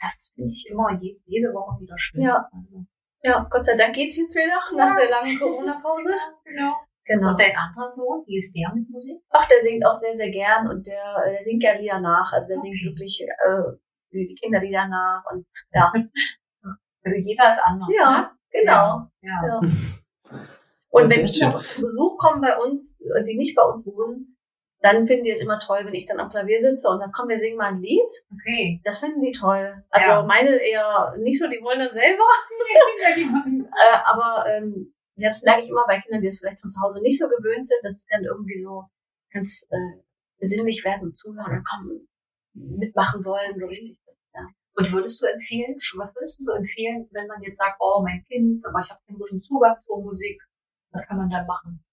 Das 0.00 0.30
finde 0.34 0.52
ich 0.52 0.66
immer 0.70 0.98
je, 1.00 1.18
jede 1.24 1.52
Woche 1.52 1.80
wieder 1.80 1.98
schön. 1.98 2.22
Ja. 2.22 2.48
Also, 2.52 2.86
Ja, 3.22 3.46
Gott 3.50 3.64
sei 3.64 3.76
Dank 3.76 3.94
geht's 3.94 4.16
jetzt 4.16 4.34
wieder 4.34 4.60
nach 4.76 4.96
der 4.96 5.08
langen 5.08 5.38
Corona-Pause. 5.38 6.12
genau. 6.44 6.74
Genau. 7.08 7.30
Und 7.30 7.40
dein 7.40 7.56
anderer 7.56 7.90
Sohn, 7.90 8.22
wie 8.26 8.36
ist 8.38 8.52
der 8.54 8.70
mit 8.74 8.88
Musik? 8.90 9.18
Ach, 9.30 9.48
der 9.48 9.60
singt 9.60 9.84
auch 9.86 9.94
sehr, 9.94 10.12
sehr 10.14 10.30
gern 10.30 10.68
und 10.68 10.86
der, 10.86 11.24
der 11.32 11.42
singt 11.42 11.62
ja 11.62 11.72
Lieder 11.72 12.00
nach. 12.00 12.30
Also 12.32 12.48
der 12.48 12.60
singt 12.60 12.76
Okay. 12.76 12.90
wirklich 12.90 13.22
äh, 13.22 13.62
die 14.12 14.34
Kinderlieder 14.40 14.86
nach 14.88 15.24
und 15.32 15.46
ja. 15.72 15.92
Also 17.04 17.16
jeder 17.24 17.50
ist 17.52 17.60
anders. 17.64 17.88
Ja, 17.96 18.32
genau. 18.50 18.98
Ne? 18.98 19.10
Ja. 19.22 19.40
Ja. 19.46 19.60
Ja, 19.60 19.60
Und 20.90 21.04
wenn 21.16 21.28
schön. 21.28 21.48
Kinder 21.48 21.58
zu 21.58 21.82
Besuch 21.82 22.18
kommen 22.18 22.40
bei 22.42 22.56
uns, 22.58 22.98
äh, 23.00 23.24
die 23.24 23.36
nicht 23.36 23.54
bei 23.56 23.62
uns 23.62 23.86
wohnen, 23.86 24.36
dann 24.80 25.06
finden 25.06 25.24
die 25.24 25.30
es 25.32 25.40
immer 25.40 25.58
toll, 25.58 25.80
wenn 25.84 25.94
ich 25.94 26.06
dann 26.06 26.20
am 26.20 26.28
Klavier 26.30 26.60
sitze 26.60 26.88
und 26.88 27.00
dann 27.00 27.12
kommen 27.12 27.30
wir 27.30 27.38
singen 27.38 27.56
mal 27.56 27.68
ein 27.72 27.80
Lied. 27.80 28.10
Okay. 28.32 28.80
Das 28.84 28.98
finden 29.00 29.22
die 29.22 29.32
toll. 29.32 29.82
Also 29.90 30.10
Ja. 30.10 30.22
meine 30.22 30.50
eher 30.56 31.14
nicht 31.18 31.38
so, 31.38 31.46
die 31.48 31.62
wollen 31.62 31.78
dann 31.78 31.92
selber. 31.92 32.24
Äh, 33.70 33.98
aber 34.04 34.44
ähm, 34.50 34.92
ja, 35.18 35.30
das 35.30 35.42
merke 35.42 35.64
ich 35.64 35.68
immer 35.68 35.84
bei 35.86 36.00
Kindern, 36.00 36.22
die 36.22 36.28
das 36.28 36.38
vielleicht 36.38 36.60
von 36.60 36.70
zu 36.70 36.80
Hause 36.80 37.02
nicht 37.02 37.18
so 37.18 37.28
gewöhnt 37.28 37.66
sind, 37.66 37.80
dass 37.82 37.98
die 37.98 38.06
dann 38.10 38.24
irgendwie 38.24 38.58
so 38.58 38.84
ganz 39.32 39.66
äh, 39.70 40.02
besinnlich 40.38 40.84
werden 40.84 41.08
und 41.08 41.18
zuhören 41.18 41.58
und 41.58 41.66
kommen, 41.66 42.08
mitmachen 42.54 43.24
wollen, 43.24 43.58
so 43.58 43.66
richtig. 43.66 43.98
Ja. 44.32 44.46
Und 44.74 44.92
würdest 44.92 45.20
du 45.20 45.26
empfehlen, 45.26 45.74
was 45.96 46.14
würdest 46.14 46.38
du 46.38 46.50
empfehlen, 46.52 47.08
wenn 47.10 47.26
man 47.26 47.42
jetzt 47.42 47.58
sagt, 47.58 47.76
oh, 47.80 48.00
mein 48.02 48.24
Kind, 48.26 48.64
aber 48.64 48.80
ich 48.80 48.90
habe 48.90 49.00
keinen 49.06 49.18
guten 49.18 49.42
Zugang 49.42 49.76
zur 49.84 50.02
Musik, 50.02 50.40
was 50.92 51.04
kann 51.06 51.18
man 51.18 51.30
dann 51.30 51.46
machen? 51.46 51.84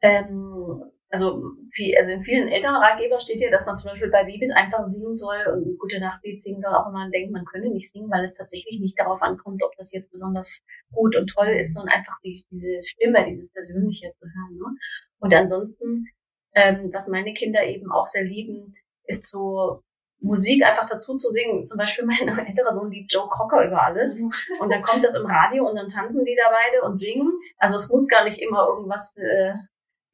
Ähm, 0.00 0.90
also, 1.12 1.52
viel, 1.72 1.94
also 1.98 2.10
in 2.10 2.22
vielen 2.22 2.48
Elternratgebern 2.48 3.20
steht 3.20 3.42
ja, 3.42 3.50
dass 3.50 3.66
man 3.66 3.76
zum 3.76 3.90
Beispiel 3.90 4.10
bei 4.10 4.24
Babys 4.24 4.50
einfach 4.50 4.82
singen 4.84 5.12
soll 5.12 5.36
und 5.52 5.78
gute 5.78 6.00
Nachtlied 6.00 6.42
singen 6.42 6.60
soll, 6.60 6.74
auch 6.74 6.86
wenn 6.86 6.94
man 6.94 7.10
denkt, 7.10 7.32
man 7.32 7.44
könne 7.44 7.68
nicht 7.68 7.92
singen, 7.92 8.10
weil 8.10 8.24
es 8.24 8.32
tatsächlich 8.32 8.80
nicht 8.80 8.98
darauf 8.98 9.20
ankommt, 9.20 9.62
ob 9.62 9.76
das 9.76 9.92
jetzt 9.92 10.10
besonders 10.10 10.62
gut 10.90 11.14
und 11.14 11.26
toll 11.26 11.48
ist, 11.48 11.74
sondern 11.74 11.94
einfach 11.94 12.16
die, 12.24 12.42
diese 12.50 12.82
Stimme, 12.82 13.26
dieses 13.28 13.52
Persönliche 13.52 14.10
zu 14.18 14.24
hören. 14.24 14.56
Ne? 14.56 14.78
Und 15.18 15.34
ansonsten, 15.34 16.08
ähm, 16.54 16.90
was 16.94 17.08
meine 17.08 17.34
Kinder 17.34 17.62
eben 17.62 17.92
auch 17.92 18.06
sehr 18.06 18.24
lieben, 18.24 18.74
ist 19.04 19.28
so 19.28 19.82
Musik 20.18 20.64
einfach 20.64 20.88
dazu 20.88 21.16
zu 21.16 21.28
singen. 21.28 21.66
Zum 21.66 21.76
Beispiel 21.76 22.06
mein 22.06 22.26
älterer 22.46 22.72
Sohn 22.72 22.90
liebt 22.90 23.12
Joe 23.12 23.28
Cocker 23.28 23.66
über 23.66 23.82
alles. 23.82 24.22
Und 24.60 24.70
dann 24.70 24.80
kommt 24.80 25.04
das 25.04 25.14
im 25.14 25.26
Radio 25.26 25.68
und 25.68 25.76
dann 25.76 25.88
tanzen 25.88 26.24
die 26.24 26.36
da 26.36 26.50
beide 26.50 26.86
und 26.86 26.96
singen. 26.96 27.32
Also 27.58 27.76
es 27.76 27.90
muss 27.90 28.08
gar 28.08 28.24
nicht 28.24 28.40
immer 28.40 28.66
irgendwas 28.66 29.14
äh, 29.18 29.52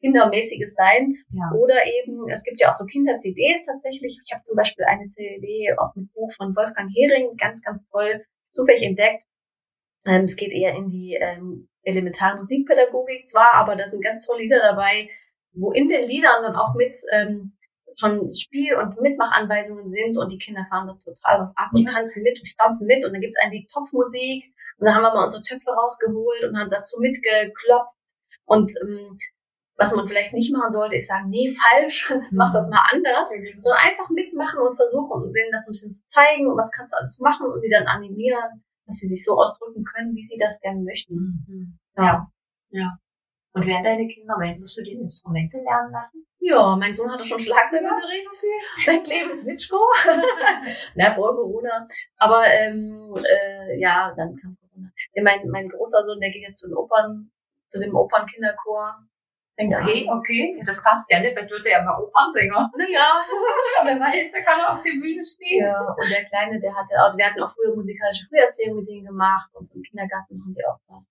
Kindermäßiges 0.01 0.75
sein. 0.75 1.17
Ja. 1.33 1.51
Oder 1.57 1.87
eben, 1.87 2.29
es 2.31 2.45
gibt 2.45 2.61
ja 2.61 2.71
auch 2.71 2.75
so 2.75 2.85
Kinder-CDs 2.85 3.67
tatsächlich. 3.67 4.19
Ich 4.25 4.33
habe 4.33 4.43
zum 4.43 4.57
Beispiel 4.57 4.85
eine 4.85 5.09
CD 5.09 5.75
auch 5.77 5.95
mit 5.95 6.13
Buch 6.13 6.33
von 6.37 6.55
Wolfgang 6.55 6.91
Hering, 6.95 7.37
ganz, 7.37 7.63
ganz 7.63 7.87
toll, 7.91 8.25
zufällig 8.53 8.83
entdeckt. 8.83 9.25
Ähm, 10.07 10.25
es 10.25 10.37
geht 10.37 10.53
eher 10.53 10.75
in 10.75 10.89
die 10.89 11.15
ähm, 11.21 11.69
elementare 11.83 12.37
Musikpädagogik 12.37 13.27
zwar, 13.27 13.55
aber 13.55 13.77
da 13.77 13.89
sind 13.89 14.03
ganz 14.03 14.25
tolle 14.25 14.43
Lieder 14.43 14.61
dabei, 14.61 15.09
wo 15.53 15.73
in 15.73 15.89
den 15.89 16.09
Liedern 16.09 16.43
dann 16.43 16.57
auch 16.57 16.75
mit 16.75 16.97
ähm, 17.13 17.57
schon 17.97 18.31
Spiel- 18.33 18.77
und 18.77 19.01
Mitmachanweisungen 19.01 19.91
sind 19.91 20.17
und 20.17 20.31
die 20.31 20.39
Kinder 20.39 20.65
fahren 20.71 20.87
dort 20.87 21.03
total 21.03 21.43
auf 21.43 21.53
ab 21.57 21.71
und 21.73 21.89
tanzen 21.89 22.23
mit 22.23 22.39
und 22.39 22.47
stampfen 22.47 22.87
mit 22.87 23.05
und 23.05 23.13
dann 23.13 23.21
gibt's 23.21 23.39
einen 23.43 23.53
die 23.53 23.67
Topfmusik 23.73 24.45
und 24.79 24.87
dann 24.87 24.95
haben 24.95 25.03
wir 25.03 25.15
mal 25.15 25.25
unsere 25.25 25.43
Töpfe 25.43 25.71
rausgeholt 25.71 26.45
und 26.45 26.57
haben 26.57 26.71
dazu 26.71 27.01
mitgeklopft 27.01 27.97
und 28.45 28.73
ähm, 28.83 29.19
was 29.79 29.95
man 29.95 30.09
vielleicht 30.09 30.35
nicht 30.35 30.53
machen 30.53 30.73
sollte, 30.73 30.97
ist 30.97 31.07
sagen, 31.07 31.31
nee, 31.31 31.55
falsch, 31.55 32.13
mach 32.33 32.53
das 32.53 32.69
mal 32.69 32.85
anders, 32.93 33.31
sondern 33.59 33.81
einfach 33.81 34.11
mitmachen 34.11 34.59
und 34.59 34.75
versuchen, 34.75 35.33
denen 35.33 35.53
das 35.53 35.69
ein 35.69 35.73
bisschen 35.73 35.93
zu 35.93 36.05
zeigen, 36.07 36.57
was 36.57 36.73
kannst 36.73 36.93
du 36.93 36.99
alles 36.99 37.21
machen 37.21 37.47
und 37.47 37.63
die 37.63 37.71
dann 37.71 37.87
animieren, 37.87 38.65
dass 38.87 38.97
sie 38.97 39.07
sich 39.07 39.25
so 39.25 39.39
ausdrücken 39.39 39.85
können, 39.85 40.15
wie 40.17 40.23
sie 40.23 40.37
das 40.37 40.61
gerne 40.61 40.81
möchten. 40.81 41.45
Mhm. 41.47 41.79
Ja. 41.97 42.27
Ja. 42.71 42.99
Und 43.53 43.67
wer 43.67 43.83
deine 43.83 44.07
Kinder, 44.09 44.37
musst 44.59 44.79
du 44.79 44.83
die 44.83 44.93
Instrumente 44.93 45.57
lernen 45.59 45.93
lassen? 45.93 46.27
Ja, 46.41 46.77
mein 46.77 46.93
Sohn 46.93 47.11
hatte 47.11 47.25
schon 47.25 47.41
Schlagzeugunterricht 47.41 48.31
bei 48.87 48.99
Clemens 48.99 49.47
Witschko. 49.47 49.79
Na, 50.97 51.15
vor 51.15 51.35
Corona. 51.35 51.89
Aber 52.17 52.47
ähm, 52.47 53.15
äh, 53.17 53.81
ja, 53.81 54.13
dann 54.17 54.37
kam 54.37 54.57
Corona. 54.61 54.91
Ja, 55.15 55.23
mein, 55.23 55.49
mein 55.49 55.69
großer 55.69 56.05
Sohn, 56.05 56.21
der 56.21 56.31
geht 56.31 56.43
jetzt 56.43 56.59
zu 56.59 56.69
den 56.69 56.77
Opern, 56.77 57.31
zu 57.69 57.81
dem 57.81 57.95
Opernkinderchor. 57.95 58.99
Okay, 59.59 60.07
an. 60.09 60.19
okay. 60.19 60.63
Das 60.65 60.83
passt 60.83 61.11
ja 61.11 61.19
nicht, 61.19 61.35
vielleicht 61.35 61.51
wird 61.51 61.67
er 61.67 61.81
ja 61.81 61.85
mal 61.85 62.01
Opernsänger. 62.01 62.71
Naja. 62.79 63.19
Wer 63.85 63.99
weiß, 63.99 64.31
der 64.31 64.43
kann 64.45 64.61
auf 64.71 64.83
der 64.83 64.93
Bühne 64.93 65.25
stehen. 65.27 65.67
Ja, 65.67 65.83
und 65.99 66.11
der 66.11 66.25
Kleine, 66.25 66.59
der 66.61 66.75
hatte 66.75 66.95
auch, 67.03 67.17
wir 67.17 67.27
hatten 67.27 67.43
auch 67.43 67.51
früher 67.51 67.75
musikalische 67.75 68.27
Früherziehung 68.29 68.77
mit 68.79 68.89
denen 68.89 69.07
gemacht 69.07 69.51
und 69.55 69.67
so 69.67 69.75
im 69.75 69.83
Kindergarten 69.83 70.39
machen 70.39 70.55
die 70.55 70.65
auch 70.65 70.79
was. 70.87 71.11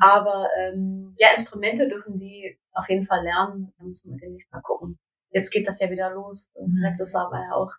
Aber 0.00 0.48
ähm, 0.58 1.14
ja, 1.18 1.28
Instrumente 1.34 1.88
dürfen 1.88 2.18
die 2.18 2.56
auf 2.72 2.88
jeden 2.88 3.06
Fall 3.06 3.24
lernen. 3.24 3.72
Da 3.76 3.84
müssen 3.84 4.12
wir 4.12 4.18
demnächst 4.18 4.52
mal 4.52 4.62
gucken. 4.62 4.98
Jetzt 5.30 5.50
geht 5.50 5.66
das 5.66 5.80
ja 5.80 5.90
wieder 5.90 6.10
los. 6.10 6.52
Mhm. 6.54 6.78
Letztes 6.80 7.12
Jahr 7.12 7.30
war 7.30 7.42
ja 7.42 7.52
auch 7.52 7.72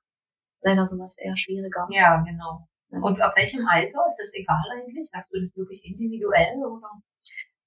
leider 0.62 0.86
sowas 0.86 1.18
eher 1.18 1.38
schwieriger. 1.38 1.88
Ja, 1.92 2.22
genau. 2.28 2.68
Und 2.92 3.22
ab 3.22 3.34
welchem 3.38 3.66
Alter 3.68 4.06
ist 4.10 4.20
das 4.20 4.34
egal 4.34 4.64
eigentlich? 4.74 5.10
Sagst 5.10 5.32
du 5.32 5.40
das 5.40 5.56
wirklich 5.56 5.86
individuell 5.86 6.58
oder? 6.66 6.90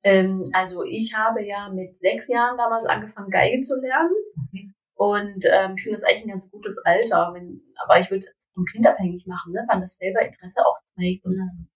Ähm, 0.04 0.44
also 0.52 0.84
ich 0.84 1.14
habe 1.14 1.44
ja 1.44 1.68
mit 1.68 1.96
sechs 1.96 2.28
Jahren 2.28 2.56
damals 2.56 2.86
angefangen, 2.86 3.30
Geige 3.30 3.60
zu 3.60 3.80
lernen. 3.80 4.12
Okay. 4.48 4.70
Und 4.94 5.44
ähm, 5.46 5.74
ich 5.76 5.82
finde 5.82 5.96
das 5.96 6.04
eigentlich 6.04 6.24
ein 6.24 6.30
ganz 6.30 6.50
gutes 6.50 6.78
Alter. 6.84 7.32
Wenn, 7.34 7.60
aber 7.82 8.00
ich 8.00 8.10
würde 8.10 8.26
es 8.26 8.48
vom 8.54 8.64
Kind 8.64 8.86
abhängig 8.86 9.26
machen, 9.26 9.52
ne? 9.52 9.64
wann 9.68 9.80
das 9.80 9.96
selber 9.96 10.22
Interesse 10.22 10.60
auch 10.64 10.78
zeigt. 10.84 11.24
Und 11.24 11.68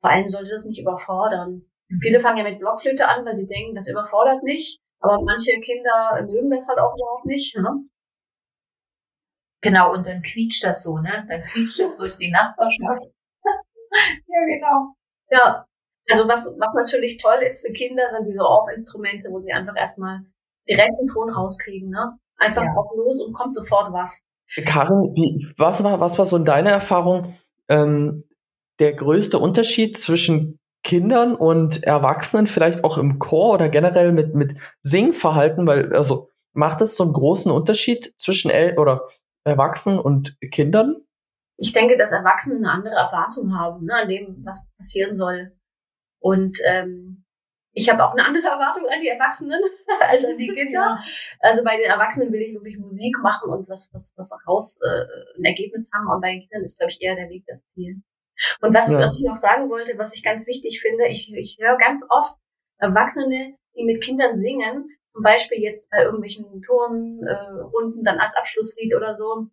vor 0.00 0.10
allem 0.10 0.28
sollte 0.28 0.50
das 0.50 0.64
nicht 0.64 0.80
überfordern. 0.80 1.62
Viele 2.00 2.20
fangen 2.20 2.38
ja 2.38 2.44
mit 2.44 2.58
Blockflöte 2.58 3.06
an, 3.06 3.24
weil 3.24 3.34
sie 3.34 3.46
denken, 3.46 3.74
das 3.74 3.88
überfordert 3.88 4.42
nicht. 4.42 4.80
Aber 5.00 5.22
manche 5.22 5.60
Kinder 5.60 6.22
mögen 6.26 6.50
das 6.50 6.66
halt 6.66 6.78
auch 6.78 6.94
überhaupt 6.94 7.26
nicht. 7.26 7.54
Ne? 7.56 7.84
Genau, 9.60 9.92
und 9.92 10.06
dann 10.06 10.22
quietscht 10.22 10.64
das 10.64 10.82
so, 10.82 10.98
ne? 10.98 11.26
Dann 11.28 11.42
quietscht 11.44 11.80
das 11.80 11.96
durch 11.96 12.16
die 12.16 12.30
Nachbarschaft. 12.30 13.04
ja, 13.44 14.44
genau. 14.46 14.94
Ja. 15.30 15.66
Also 16.10 16.28
was, 16.28 16.54
was 16.58 16.74
natürlich 16.74 17.18
toll 17.18 17.38
ist 17.46 17.66
für 17.66 17.72
Kinder, 17.72 18.02
sind 18.10 18.26
diese 18.26 18.40
Off-Instrumente, 18.40 19.28
wo 19.30 19.40
sie 19.40 19.52
einfach 19.52 19.76
erstmal 19.76 20.20
direkt 20.68 20.92
den 21.00 21.08
Ton 21.08 21.30
rauskriegen. 21.30 21.90
Ne? 21.90 22.18
Einfach 22.36 22.62
Ja. 22.62 22.74
drauf 22.74 22.90
los 22.94 23.22
und 23.22 23.32
kommt 23.32 23.54
sofort 23.54 23.92
was. 23.92 24.20
Karin, 24.66 25.12
wie, 25.14 25.46
was 25.56 25.82
war, 25.82 26.00
was 26.00 26.18
war 26.18 26.26
so 26.26 26.36
in 26.36 26.44
deiner 26.44 26.70
Erfahrung 26.70 27.36
ähm, 27.68 28.24
der 28.78 28.92
größte 28.94 29.38
Unterschied 29.38 29.96
zwischen 29.96 30.58
Kindern 30.82 31.34
und 31.34 31.82
Erwachsenen, 31.84 32.46
vielleicht 32.46 32.84
auch 32.84 32.98
im 32.98 33.18
Chor 33.18 33.54
oder 33.54 33.70
generell 33.70 34.12
mit, 34.12 34.34
mit 34.34 34.54
Singverhalten? 34.80 35.66
Weil, 35.66 35.94
also, 35.94 36.28
macht 36.52 36.82
es 36.82 36.96
so 36.96 37.04
einen 37.04 37.14
großen 37.14 37.50
Unterschied 37.50 38.12
zwischen 38.18 38.50
El 38.50 38.78
oder 38.78 39.06
Erwachsenen 39.44 39.98
und 39.98 40.38
Kindern? 40.50 40.96
Ich 41.56 41.72
denke, 41.72 41.96
dass 41.96 42.12
Erwachsene 42.12 42.56
eine 42.56 42.70
andere 42.70 42.94
Erwartung 42.94 43.58
haben, 43.58 43.86
ne, 43.86 43.94
an 43.94 44.08
dem, 44.08 44.44
was 44.44 44.66
passieren 44.76 45.16
soll. 45.16 45.52
Und 46.24 46.58
ähm, 46.64 47.22
ich 47.72 47.90
habe 47.90 48.02
auch 48.02 48.12
eine 48.12 48.24
andere 48.24 48.46
Erwartung 48.46 48.86
an 48.88 49.00
die 49.02 49.08
Erwachsenen 49.08 49.60
als 50.00 50.24
an 50.24 50.38
die 50.38 50.48
Kinder. 50.54 50.98
Also 51.40 51.62
bei 51.62 51.76
den 51.76 51.90
Erwachsenen 51.90 52.32
will 52.32 52.40
ich 52.40 52.54
wirklich 52.54 52.78
Musik 52.78 53.14
machen 53.22 53.50
und 53.50 53.68
was, 53.68 53.90
was, 53.92 54.14
was 54.16 54.30
raus 54.48 54.78
äh, 54.82 55.04
ein 55.38 55.44
Ergebnis 55.44 55.90
haben. 55.92 56.08
Und 56.08 56.22
bei 56.22 56.30
den 56.30 56.40
Kindern 56.40 56.62
ist, 56.62 56.78
glaube 56.78 56.92
ich, 56.92 57.02
eher 57.02 57.14
der 57.14 57.28
Weg 57.28 57.44
das 57.46 57.66
Ziel. 57.74 58.00
Und 58.62 58.74
was, 58.74 58.90
Ja. 58.90 59.00
was 59.00 59.18
ich 59.18 59.24
noch 59.24 59.36
sagen 59.36 59.68
wollte, 59.68 59.98
was 59.98 60.14
ich 60.14 60.22
ganz 60.22 60.46
wichtig 60.46 60.80
finde, 60.80 61.08
ich, 61.08 61.30
ich 61.34 61.58
höre 61.60 61.76
ganz 61.76 62.06
oft 62.08 62.34
Erwachsene, 62.78 63.56
die 63.76 63.84
mit 63.84 64.02
Kindern 64.02 64.34
singen, 64.36 64.88
zum 65.12 65.22
Beispiel 65.22 65.58
jetzt 65.60 65.90
bei 65.90 66.04
irgendwelchen 66.04 66.62
Turnrunden, 66.62 67.26
äh, 67.26 67.60
Runden, 67.60 68.02
dann 68.02 68.18
als 68.18 68.34
Abschlusslied 68.36 68.94
oder 68.94 69.12
so. 69.14 69.48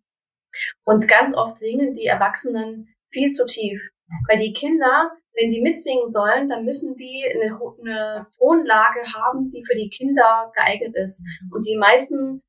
Und 0.84 1.06
ganz 1.06 1.36
oft 1.36 1.58
singen 1.58 1.94
die 1.96 2.06
Erwachsenen 2.06 2.88
viel 3.10 3.30
zu 3.32 3.44
tief. 3.46 3.80
Weil 4.28 4.38
die 4.38 4.52
Kinder, 4.52 5.12
wenn 5.34 5.50
die 5.50 5.62
mitsingen 5.62 6.08
sollen, 6.08 6.48
dann 6.48 6.64
müssen 6.64 6.94
die 6.94 7.24
eine, 7.34 7.58
eine 7.80 8.26
Tonlage 8.38 9.00
haben, 9.14 9.50
die 9.50 9.64
für 9.64 9.74
die 9.76 9.88
Kinder 9.88 10.52
geeignet 10.54 10.94
ist. 10.96 11.24
Und 11.50 11.66
die 11.66 11.76
meisten, 11.76 12.42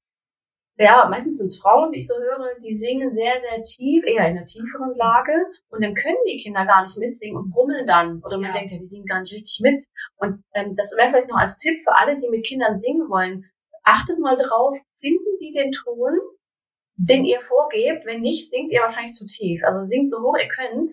ja, 0.78 1.08
meistens 1.10 1.38
sind 1.38 1.48
es 1.48 1.60
Frauen, 1.60 1.92
die 1.92 2.00
ich 2.00 2.08
so 2.08 2.16
höre, 2.16 2.56
die 2.66 2.74
singen 2.74 3.14
sehr, 3.14 3.40
sehr 3.40 3.62
tief, 3.64 4.04
eher 4.06 4.28
in 4.28 4.38
einer 4.38 4.46
tieferen 4.46 4.96
Lage. 4.98 5.34
Und 5.70 5.84
dann 5.84 5.94
können 5.94 6.18
die 6.28 6.38
Kinder 6.38 6.66
gar 6.66 6.82
nicht 6.82 6.98
mitsingen 6.98 7.38
und 7.38 7.52
brummeln 7.52 7.86
dann. 7.86 8.22
Oder 8.26 8.38
man 8.38 8.48
Ja. 8.52 8.54
denkt, 8.54 8.72
ja, 8.72 8.78
die 8.80 8.86
singen 8.86 9.06
gar 9.06 9.20
nicht 9.22 9.34
richtig 9.34 9.60
mit. 9.62 9.82
Und 10.18 10.44
ähm, 10.54 10.76
das 10.76 10.94
wäre 10.98 11.10
vielleicht 11.12 11.30
noch 11.30 11.38
als 11.38 11.58
Tipp 11.58 11.80
für 11.84 11.96
alle, 11.98 12.18
die 12.18 12.30
mit 12.30 12.46
Kindern 12.46 12.76
singen 12.76 13.08
wollen. 13.10 13.46
Achtet 13.84 14.18
mal 14.20 14.36
drauf, 14.36 14.76
finden 15.00 15.38
die 15.42 15.54
den 15.54 15.72
Ton, 15.72 16.18
den 16.96 17.24
ihr 17.26 17.42
vorgebt. 17.42 18.06
Wenn 18.06 18.22
nicht, 18.22 18.50
singt 18.50 18.72
ihr 18.72 18.82
wahrscheinlich 18.82 19.14
zu 19.14 19.26
tief. 19.26 19.62
Also 19.64 19.84
singt 19.84 20.10
so 20.10 20.22
hoch 20.22 20.38
ihr 20.38 20.48
könnt, 20.48 20.92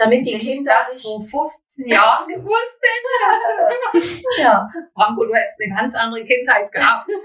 damit 0.00 0.26
die 0.26 0.38
Kinder 0.38 0.72
das 0.80 0.94
sich... 0.94 1.02
vor 1.02 1.20
15 1.20 1.88
Jahren 1.88 2.26
gewusst 2.28 2.82
hätte. 2.82 4.20
Ja. 4.40 4.68
Franco, 4.94 5.24
du 5.24 5.34
hättest 5.34 5.60
eine 5.60 5.74
ganz 5.74 5.94
andere 5.94 6.24
Kindheit 6.24 6.72
gehabt. 6.72 7.10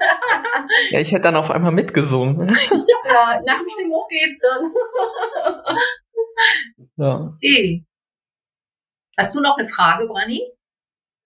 Ja, 0.89 0.99
ich 0.99 1.11
hätte 1.11 1.23
dann 1.23 1.35
auf 1.35 1.51
einmal 1.51 1.71
mitgesungen. 1.71 2.47
ja, 2.47 3.41
nach 3.45 3.59
dem 3.59 3.67
Stimmhoch 3.67 4.07
geht's 4.09 4.39
dann. 4.39 4.73
ja. 6.97 7.33
Okay. 7.35 7.85
Hast 9.17 9.35
du 9.35 9.41
noch 9.41 9.57
eine 9.57 9.67
Frage, 9.67 10.07
Branni? 10.07 10.41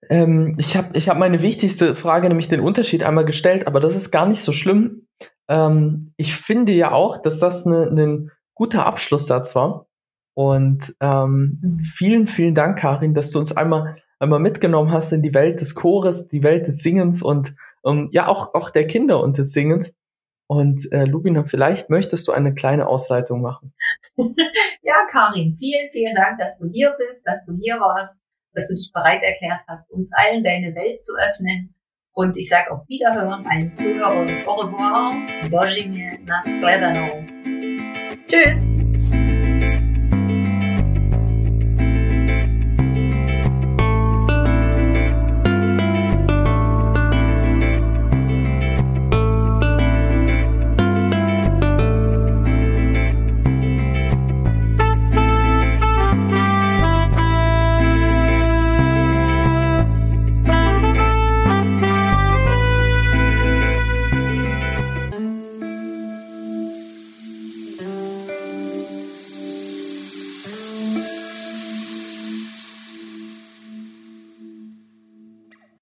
Ähm, 0.08 0.54
ich 0.58 0.76
habe 0.76 0.96
ich 0.96 1.08
hab 1.08 1.18
meine 1.18 1.42
wichtigste 1.42 1.94
Frage, 1.94 2.28
nämlich 2.28 2.48
den 2.48 2.60
Unterschied 2.60 3.02
einmal 3.02 3.24
gestellt, 3.24 3.66
aber 3.66 3.80
das 3.80 3.96
ist 3.96 4.10
gar 4.10 4.26
nicht 4.26 4.42
so 4.42 4.52
schlimm. 4.52 5.08
Ähm, 5.48 6.12
ich 6.16 6.34
finde 6.34 6.72
ja 6.72 6.92
auch, 6.92 7.20
dass 7.20 7.40
das 7.40 7.66
ein 7.66 7.94
ne, 7.94 8.06
ein 8.06 8.30
guter 8.54 8.86
Abschlusssatz 8.86 9.54
war. 9.54 9.86
Und 10.34 10.94
ähm, 11.00 11.80
vielen, 11.82 12.26
vielen 12.26 12.54
Dank, 12.54 12.78
Karin, 12.78 13.14
dass 13.14 13.30
du 13.30 13.38
uns 13.38 13.56
einmal, 13.56 13.96
einmal 14.18 14.40
mitgenommen 14.40 14.92
hast 14.92 15.12
in 15.12 15.22
die 15.22 15.34
Welt 15.34 15.60
des 15.60 15.74
Chores, 15.74 16.28
die 16.28 16.42
Welt 16.42 16.66
des 16.66 16.78
Singens 16.78 17.22
und 17.22 17.54
ähm, 17.84 18.08
ja 18.12 18.28
auch, 18.28 18.54
auch 18.54 18.70
der 18.70 18.86
Kinder 18.86 19.22
und 19.22 19.38
des 19.38 19.52
Singens. 19.52 19.94
Und 20.46 20.90
äh, 20.92 21.04
Lubina, 21.04 21.44
vielleicht 21.44 21.90
möchtest 21.90 22.26
du 22.26 22.32
eine 22.32 22.54
kleine 22.54 22.88
Ausleitung 22.88 23.40
machen. 23.40 23.72
Ja, 24.82 25.06
Karin, 25.08 25.54
vielen, 25.56 25.88
vielen 25.92 26.16
Dank, 26.16 26.38
dass 26.40 26.58
du 26.58 26.68
hier 26.68 26.96
bist, 26.98 27.22
dass 27.24 27.44
du 27.44 27.54
hier 27.60 27.78
warst, 27.78 28.12
dass 28.54 28.66
du 28.66 28.74
dich 28.74 28.90
bereit 28.92 29.22
erklärt 29.22 29.60
hast, 29.68 29.90
uns 29.92 30.10
allen 30.16 30.42
deine 30.42 30.74
Welt 30.74 31.00
zu 31.00 31.12
öffnen. 31.14 31.74
Und 32.12 32.36
ich 32.36 32.48
sage 32.48 32.72
auf 32.72 32.88
Wiederhören 32.88 33.46
allen 33.46 33.70
Zuhörern 33.70 34.46
au 34.46 34.54
revoir, 34.54 35.14
Božime, 35.48 36.18
na 36.24 36.40
shledanou. 36.42 37.24
Tschüss. 38.26 38.79